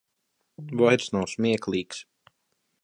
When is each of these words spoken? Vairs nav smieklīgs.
Vairs 0.79 1.11
nav 1.17 1.29
smieklīgs. 1.35 2.03